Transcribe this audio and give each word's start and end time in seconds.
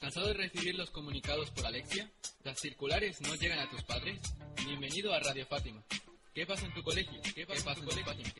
¿Cansado 0.00 0.28
de 0.28 0.32
recibir 0.32 0.74
los 0.76 0.90
comunicados 0.90 1.50
por 1.50 1.66
Alexia? 1.66 2.10
¿Las 2.42 2.58
circulares 2.58 3.20
no 3.20 3.34
llegan 3.34 3.58
a 3.58 3.68
tus 3.68 3.82
padres? 3.82 4.18
Bienvenido 4.66 5.12
a 5.12 5.18
Radio 5.18 5.44
Fátima. 5.44 5.82
¿Qué 6.32 6.46
pasa 6.46 6.64
en 6.64 6.72
tu 6.72 6.82
colegio? 6.82 7.20
¿Qué 7.34 7.44
pasa, 7.44 7.72
en 7.72 7.80
tu 7.80 7.84
colegio, 7.84 8.04
Fátima? 8.06 8.32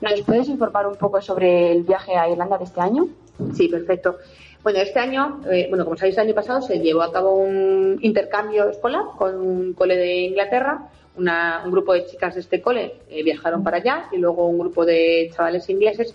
¿Nos 0.00 0.20
puedes 0.22 0.48
informar 0.48 0.88
un 0.88 0.96
poco 0.96 1.22
sobre 1.22 1.70
el 1.70 1.84
viaje 1.84 2.16
a 2.16 2.28
Irlanda 2.28 2.58
de 2.58 2.64
este 2.64 2.80
año? 2.80 3.06
Sí, 3.54 3.68
perfecto. 3.68 4.16
Bueno, 4.64 4.80
este 4.80 4.98
año, 4.98 5.42
eh, 5.48 5.66
bueno, 5.68 5.84
como 5.84 5.96
sabéis, 5.96 6.16
el 6.16 6.26
año 6.26 6.34
pasado 6.34 6.60
se 6.60 6.80
llevó 6.80 7.02
a 7.02 7.12
cabo 7.12 7.36
un 7.36 7.98
intercambio 8.02 8.68
escolar 8.68 9.04
con 9.16 9.36
un 9.36 9.74
cole 9.74 9.96
de 9.96 10.22
Inglaterra. 10.22 10.90
Una, 11.18 11.62
un 11.64 11.72
grupo 11.72 11.92
de 11.92 12.06
chicas 12.06 12.34
de 12.34 12.40
este 12.40 12.62
cole 12.62 12.94
eh, 13.10 13.22
viajaron 13.22 13.62
para 13.62 13.78
allá 13.78 14.08
y 14.12 14.18
luego 14.18 14.46
un 14.46 14.58
grupo 14.58 14.86
de 14.86 15.30
chavales 15.34 15.68
ingleses 15.68 16.14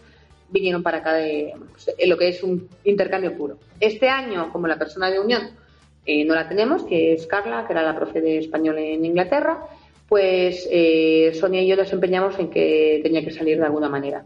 vinieron 0.49 0.81
para 0.81 0.99
acá 0.99 1.13
de 1.13 1.53
pues, 1.71 1.93
lo 2.07 2.17
que 2.17 2.29
es 2.29 2.41
un 2.41 2.69
intercambio 2.85 3.35
puro. 3.35 3.57
Este 3.79 4.07
año, 4.07 4.49
como 4.51 4.67
la 4.67 4.77
persona 4.77 5.11
de 5.11 5.19
unión 5.19 5.49
eh, 6.05 6.23
no 6.25 6.35
la 6.35 6.47
tenemos, 6.47 6.83
que 6.83 7.13
es 7.13 7.27
Carla, 7.27 7.65
que 7.67 7.73
era 7.73 7.83
la 7.83 7.95
profe 7.95 8.21
de 8.21 8.37
español 8.37 8.77
en 8.77 9.03
Inglaterra, 9.03 9.65
pues 10.07 10.67
eh, 10.71 11.31
Sonia 11.33 11.61
y 11.61 11.67
yo 11.67 11.75
nos 11.75 11.91
empeñamos 11.91 12.39
en 12.39 12.49
que 12.49 12.99
tenía 13.03 13.23
que 13.23 13.31
salir 13.31 13.57
de 13.57 13.65
alguna 13.65 13.89
manera 13.89 14.25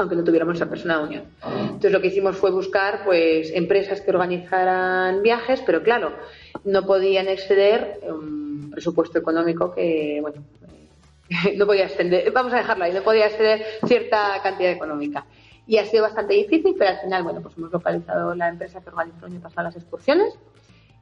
aunque 0.00 0.16
no 0.16 0.24
tuviéramos 0.24 0.56
esa 0.56 0.68
persona 0.68 0.98
de 0.98 1.04
unión. 1.04 1.24
Entonces 1.42 1.92
lo 1.92 2.00
que 2.00 2.08
hicimos 2.08 2.36
fue 2.36 2.50
buscar 2.50 3.04
pues 3.04 3.50
empresas 3.52 4.00
que 4.00 4.10
organizaran 4.10 5.22
viajes, 5.22 5.62
pero 5.64 5.82
claro, 5.82 6.12
no 6.64 6.84
podían 6.84 7.28
exceder 7.28 8.00
un 8.08 8.70
presupuesto 8.70 9.18
económico 9.18 9.72
que, 9.72 10.18
bueno, 10.20 10.42
no 11.56 11.66
podía 11.66 11.84
extender, 11.84 12.30
vamos 12.32 12.52
a 12.52 12.58
dejarlo 12.58 12.84
ahí, 12.84 12.92
no 12.92 13.02
podía 13.02 13.26
exceder 13.26 13.64
cierta 13.86 14.40
cantidad 14.42 14.70
económica. 14.70 15.26
Y 15.66 15.78
ha 15.78 15.84
sido 15.84 16.02
bastante 16.02 16.34
difícil, 16.34 16.74
pero 16.76 16.90
al 16.90 17.00
final, 17.00 17.22
bueno, 17.22 17.40
pues 17.42 17.56
hemos 17.56 17.70
localizado 17.70 18.34
la 18.34 18.48
empresa 18.48 18.80
que 18.80 18.90
organizó 18.90 19.26
el 19.26 19.32
año 19.32 19.40
pasado 19.40 19.68
las 19.68 19.76
excursiones 19.76 20.36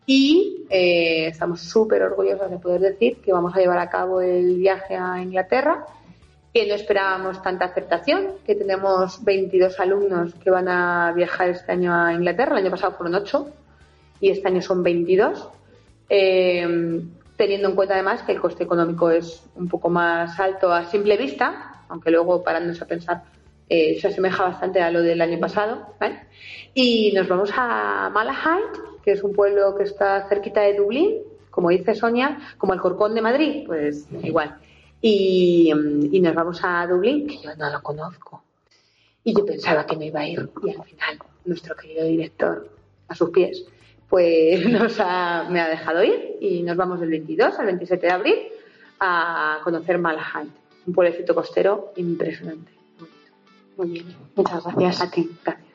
y 0.04 0.66
eh, 0.70 1.26
estamos 1.28 1.60
súper 1.60 2.02
orgullosos 2.02 2.50
de 2.50 2.58
poder 2.58 2.80
decir 2.80 3.18
que 3.18 3.32
vamos 3.32 3.54
a 3.54 3.60
llevar 3.60 3.78
a 3.78 3.90
cabo 3.90 4.20
el 4.20 4.56
viaje 4.56 4.96
a 4.96 5.22
Inglaterra 5.22 5.86
que 6.52 6.66
no 6.66 6.74
esperábamos 6.74 7.42
tanta 7.42 7.66
aceptación, 7.66 8.32
que 8.46 8.54
tenemos 8.54 9.22
22 9.24 9.78
alumnos 9.80 10.34
que 10.34 10.50
van 10.50 10.68
a 10.68 11.12
viajar 11.14 11.50
este 11.50 11.72
año 11.72 11.94
a 11.94 12.12
Inglaterra, 12.12 12.52
el 12.52 12.64
año 12.64 12.70
pasado 12.70 12.94
fueron 12.96 13.14
8 13.14 13.48
y 14.20 14.30
este 14.30 14.48
año 14.48 14.62
son 14.62 14.82
22, 14.82 15.48
eh, 16.08 17.02
teniendo 17.36 17.68
en 17.68 17.74
cuenta 17.74 17.94
además 17.94 18.22
que 18.22 18.32
el 18.32 18.40
coste 18.40 18.64
económico 18.64 19.10
es 19.10 19.44
un 19.54 19.68
poco 19.68 19.88
más 19.90 20.38
alto 20.40 20.72
a 20.72 20.84
simple 20.86 21.16
vista, 21.16 21.84
aunque 21.88 22.10
luego 22.10 22.42
parándose 22.42 22.82
a 22.82 22.86
pensar 22.86 23.22
eh, 23.68 23.98
se 24.00 24.08
asemeja 24.08 24.44
bastante 24.44 24.80
a 24.80 24.90
lo 24.90 25.02
del 25.02 25.20
año 25.20 25.38
pasado. 25.38 25.94
Y 26.74 27.12
nos 27.12 27.28
vamos 27.28 27.50
a 27.54 28.10
Malahide, 28.12 28.80
que 29.04 29.12
es 29.12 29.22
un 29.22 29.34
pueblo 29.34 29.76
que 29.76 29.84
está 29.84 30.26
cerquita 30.28 30.62
de 30.62 30.74
Dublín, 30.74 31.16
como 31.50 31.70
dice 31.70 31.94
Sonia, 31.94 32.38
como 32.56 32.72
el 32.72 32.80
Corcón 32.80 33.14
de 33.14 33.20
Madrid, 33.20 33.64
pues 33.66 34.08
igual. 34.22 34.58
Y, 35.00 35.72
y, 36.10 36.20
nos 36.20 36.34
vamos 36.34 36.60
a 36.62 36.86
Dublín, 36.86 37.26
que 37.28 37.40
yo 37.40 37.54
no 37.56 37.70
lo 37.70 37.82
conozco. 37.82 38.42
Y 39.22 39.34
yo 39.34 39.46
pensaba 39.46 39.86
que 39.86 39.96
no 39.96 40.04
iba 40.04 40.20
a 40.20 40.28
ir. 40.28 40.50
Y 40.64 40.70
al 40.70 40.84
final, 40.84 41.18
nuestro 41.44 41.76
querido 41.76 42.04
director, 42.04 42.68
a 43.08 43.14
sus 43.14 43.30
pies, 43.30 43.64
pues 44.08 44.66
nos 44.70 44.98
ha, 45.00 45.46
me 45.48 45.60
ha 45.60 45.68
dejado 45.68 46.02
ir 46.02 46.36
y 46.40 46.62
nos 46.62 46.76
vamos 46.76 47.00
del 47.00 47.10
22 47.10 47.58
al 47.58 47.66
27 47.66 48.06
de 48.06 48.12
abril 48.12 48.38
a 49.00 49.58
conocer 49.62 49.98
Malahide, 49.98 50.50
un 50.86 50.94
pueblecito 50.94 51.34
costero 51.34 51.92
impresionante. 51.96 52.72
Muy 53.76 53.90
bien, 53.90 54.16
muchas 54.34 54.64
gracias. 54.64 55.02
A 55.02 55.10
ti, 55.10 55.30
gracias. 55.44 55.68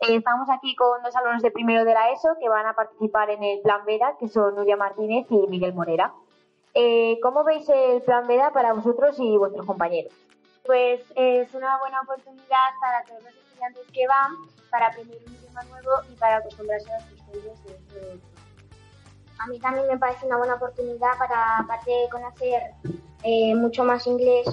Eh, 0.00 0.16
estamos 0.16 0.48
aquí 0.50 0.74
con 0.74 1.02
dos 1.02 1.14
alumnos 1.16 1.42
de 1.42 1.50
primero 1.50 1.84
de 1.84 1.92
la 1.92 2.10
ESO 2.12 2.36
que 2.40 2.48
van 2.48 2.66
a 2.66 2.74
participar 2.74 3.30
en 3.30 3.42
el 3.42 3.60
Plan 3.60 3.84
Vera, 3.86 4.16
que 4.18 4.28
son 4.28 4.54
Nuria 4.54 4.76
Martínez 4.76 5.26
y 5.30 5.46
Miguel 5.48 5.74
Morera. 5.74 6.14
Eh, 6.78 7.18
¿Cómo 7.22 7.42
veis 7.42 7.66
el 7.70 8.02
Plan 8.02 8.26
Vera 8.26 8.52
para 8.52 8.74
vosotros 8.74 9.16
y 9.18 9.38
vuestros 9.38 9.64
compañeros? 9.64 10.12
Pues 10.66 11.00
es 11.14 11.54
una 11.54 11.78
buena 11.78 12.02
oportunidad 12.02 12.68
para 12.82 13.02
todos 13.04 13.22
los 13.22 13.32
estudiantes 13.34 13.82
que 13.94 14.06
van 14.06 14.34
para 14.70 14.88
aprender 14.88 15.18
un 15.26 15.34
idioma 15.36 15.62
nuevo 15.64 15.90
y 16.12 16.16
para 16.16 16.36
acostumbrarse 16.36 16.92
a 16.92 16.98
las 16.98 17.04
costumbres 17.04 17.64
de. 17.64 18.20
A 19.38 19.46
mí 19.46 19.58
también 19.58 19.86
me 19.86 19.96
parece 19.96 20.26
una 20.26 20.36
buena 20.36 20.54
oportunidad 20.56 21.16
para, 21.18 21.60
aparte 21.60 21.90
de 21.90 22.08
conocer 22.10 22.62
eh, 23.22 23.54
mucho 23.54 23.82
más 23.82 24.06
inglés, 24.06 24.46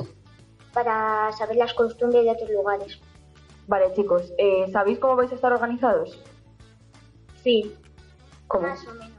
para 0.73 1.29
saber 1.33 1.57
las 1.57 1.73
costumbres 1.73 2.23
de 2.23 2.31
otros 2.31 2.49
lugares. 2.51 2.99
Vale, 3.67 3.93
chicos, 3.95 4.31
eh, 4.37 4.69
¿sabéis 4.71 4.99
cómo 4.99 5.17
vais 5.17 5.31
a 5.31 5.35
estar 5.35 5.51
organizados? 5.51 6.23
Sí. 7.43 7.75
¿Cómo? 8.47 8.67
Más 8.67 8.87
o 8.87 8.93
menos. 8.93 9.11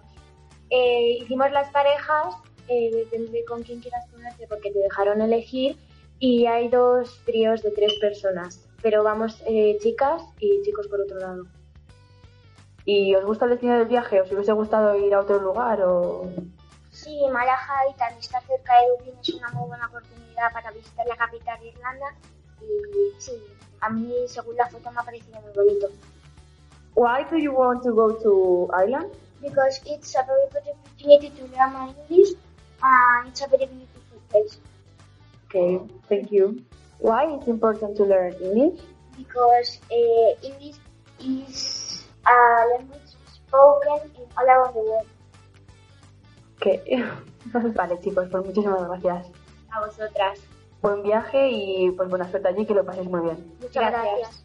Eh, 0.70 1.18
hicimos 1.20 1.50
las 1.52 1.70
parejas, 1.70 2.34
eh, 2.68 2.90
depende 2.92 3.44
con 3.44 3.62
quién 3.62 3.80
quieras 3.80 4.06
ponerte, 4.08 4.46
porque 4.46 4.70
te 4.70 4.78
dejaron 4.78 5.20
elegir, 5.20 5.76
y 6.18 6.46
hay 6.46 6.68
dos 6.68 7.20
tríos 7.24 7.62
de 7.62 7.70
tres 7.70 7.94
personas, 8.00 8.60
pero 8.82 9.02
vamos 9.02 9.42
eh, 9.46 9.78
chicas 9.80 10.22
y 10.38 10.62
chicos 10.62 10.88
por 10.88 11.00
otro 11.00 11.18
lado. 11.18 11.44
¿Y 12.84 13.14
os 13.14 13.24
gusta 13.24 13.46
el 13.46 13.52
destino 13.52 13.78
del 13.78 13.86
viaje? 13.86 14.20
¿Os 14.20 14.30
hubiese 14.30 14.52
gustado 14.52 14.96
ir 14.96 15.14
a 15.14 15.20
otro 15.20 15.38
lugar 15.40 15.80
o...? 15.82 16.28
Sí, 16.90 17.18
Malahide, 17.32 18.00
al 18.00 18.18
estar 18.18 18.42
cerca 18.44 18.72
de 18.80 18.88
Dublín, 18.90 19.18
es 19.20 19.34
una 19.34 19.48
muy 19.50 19.68
buena 19.68 19.86
oportunidad 19.86 20.52
para 20.52 20.70
visitar 20.70 21.06
la 21.06 21.16
capital 21.16 21.58
de 21.60 21.68
Irlanda 21.68 22.06
y 22.60 23.20
sí, 23.20 23.32
a 23.80 23.90
mí 23.90 24.14
según 24.28 24.56
la 24.56 24.68
foto 24.68 24.90
me 24.92 25.00
ha 25.00 25.02
parecido 25.02 25.40
muy 25.40 25.52
bonito. 25.52 25.88
Why 26.94 27.24
do 27.28 27.36
you 27.36 27.52
want 27.52 27.82
to 27.82 27.92
go 27.92 28.12
to 28.12 28.68
Ireland? 28.72 29.10
Because 29.40 29.80
it's 29.84 30.14
a 30.14 30.22
very 30.22 30.46
good 30.52 30.62
opportunity 30.72 31.30
to 31.30 31.46
learn 31.48 31.72
my 31.72 31.94
English 32.08 32.34
and 32.84 33.28
it's 33.28 33.40
a 33.40 33.48
very 33.48 33.66
beautiful 33.66 34.20
place. 34.28 34.58
Okay, 35.48 35.80
thank 36.08 36.30
you. 36.30 36.62
Why 36.98 37.24
it's 37.34 37.48
important 37.48 37.96
to 37.96 38.04
learn 38.04 38.34
English? 38.40 38.80
Because 39.16 39.80
uh, 39.90 40.30
English 40.42 40.76
is 41.20 42.04
a 42.26 42.36
language 42.76 43.10
spoken 43.32 44.10
in 44.16 44.26
all 44.36 44.44
around 44.44 44.74
the 44.74 44.84
world. 44.84 45.08
Okay. 46.60 46.80
vale, 47.76 48.00
chicos, 48.00 48.28
pues 48.30 48.44
muchísimas 48.44 48.88
gracias. 48.88 49.26
A 49.70 49.80
vosotras. 49.80 50.40
Buen 50.82 51.02
viaje 51.02 51.50
y 51.50 51.90
pues 51.92 52.08
buena 52.08 52.30
suerte 52.30 52.48
allí, 52.48 52.66
que 52.66 52.74
lo 52.74 52.84
paséis 52.84 53.08
muy 53.08 53.20
bien. 53.20 53.52
Muchas 53.60 53.90
gracias. 53.90 54.18
gracias. 54.18 54.44